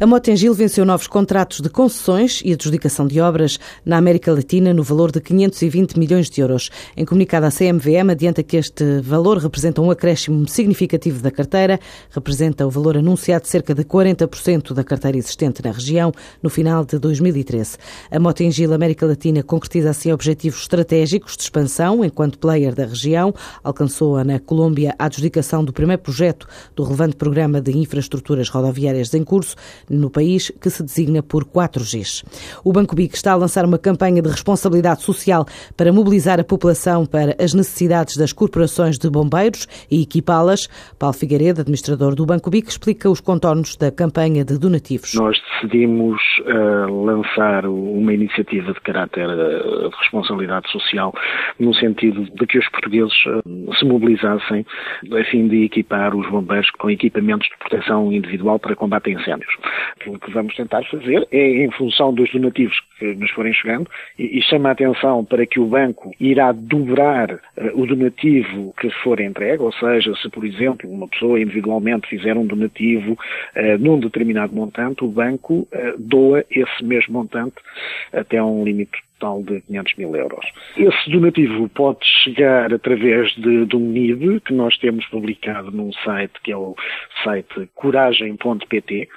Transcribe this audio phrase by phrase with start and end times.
[0.00, 4.84] A Motengil venceu novos contratos de concessões e adjudicação de obras na América Latina no
[4.84, 6.70] valor de 520 milhões de euros.
[6.96, 11.80] Em comunicado à CMVM, adianta que este valor representa um acréscimo significativo da carteira,
[12.10, 16.84] representa o valor anunciado de cerca de 40% da carteira existente na região no final
[16.84, 17.76] de 2013.
[18.08, 23.34] A Motengil América Latina concretiza assim objetivos estratégicos de expansão enquanto player da região.
[23.64, 29.24] Alcançou na Colômbia a adjudicação do primeiro projeto do relevante programa de infraestruturas rodoviárias em
[29.24, 29.56] curso
[29.90, 32.24] no país, que se designa por 4Gs.
[32.64, 37.06] O Banco BIC está a lançar uma campanha de responsabilidade social para mobilizar a população
[37.06, 40.68] para as necessidades das corporações de bombeiros e equipá-las.
[40.98, 45.14] Paulo Figueiredo, administrador do Banco BIC, explica os contornos da campanha de donativos.
[45.14, 51.14] Nós decidimos uh, lançar uma iniciativa de caráter uh, de responsabilidade social
[51.58, 54.64] no sentido de que os portugueses uh, se mobilizassem
[55.12, 59.52] a fim de equipar os bombeiros com equipamentos de proteção individual para combate a incêndios.
[60.06, 63.88] O que vamos tentar fazer é, em função dos donativos que nos forem chegando,
[64.18, 67.40] e, e chama a atenção para que o banco irá dobrar uh,
[67.74, 72.46] o donativo que for entregue, ou seja, se, por exemplo, uma pessoa individualmente fizer um
[72.46, 77.56] donativo uh, num determinado montante, o banco uh, doa esse mesmo montante
[78.12, 80.44] até um limite total de 500 mil euros.
[80.76, 86.32] Esse donativo pode chegar através de, de um NID que nós temos publicado num site
[86.42, 86.74] que é o
[87.22, 89.08] site coragem.pt,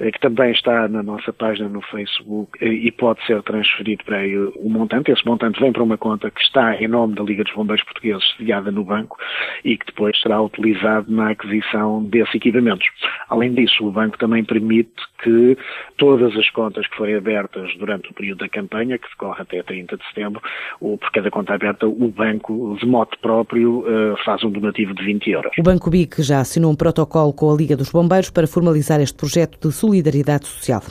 [0.00, 4.18] eh, que também está na nossa página no Facebook eh, e pode ser transferido para
[4.18, 5.10] aí o montante.
[5.10, 8.24] Esse montante vem para uma conta que está em nome da Liga dos Bombeiros Portugueses,
[8.36, 9.18] sediada no banco,
[9.64, 12.86] e que depois será utilizado na aquisição desses equipamentos.
[13.28, 14.90] Além disso, o banco também permite
[15.22, 15.56] que
[15.96, 19.96] todas as contas que forem abertas durante o período da campanha, que decorre até 30
[19.96, 20.40] de setembro,
[20.80, 25.04] ou por cada conta aberta, o banco, de modo próprio, eh, faz um donativo de
[25.04, 25.52] 20 euros.
[25.58, 29.16] O Banco BIC já assinou um protocolo com a Liga dos Bombeiros para formalizar este
[29.16, 30.82] projeto de solidariedade social.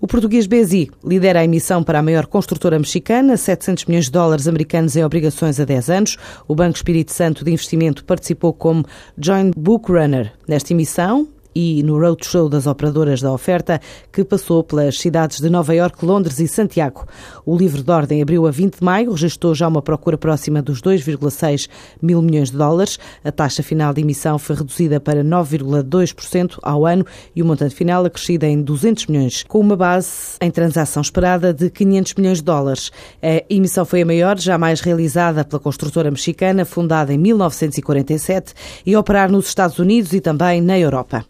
[0.00, 4.46] O português BSI lidera a emissão para a maior construtora mexicana, 700 milhões de dólares
[4.46, 6.16] americanos em obrigações a 10 anos.
[6.46, 8.84] O Banco Espírito Santo de Investimento participou como
[9.18, 13.80] Joint Book Runner nesta emissão e no roadshow das operadoras da oferta,
[14.12, 17.06] que passou pelas cidades de Nova Iorque, Londres e Santiago.
[17.46, 20.80] O livro de ordem abriu a 20 de maio, registrou já uma procura próxima dos
[20.80, 21.68] 2,6
[22.00, 22.98] mil milhões de dólares.
[23.22, 27.04] A taxa final de emissão foi reduzida para 9,2% ao ano
[27.34, 31.70] e o montante final acrescido em 200 milhões, com uma base em transação esperada de
[31.70, 32.90] 500 milhões de dólares.
[33.22, 38.54] A emissão foi a maior jamais realizada pela construtora mexicana, fundada em 1947
[38.84, 41.24] e operar nos Estados Unidos e também na Europa.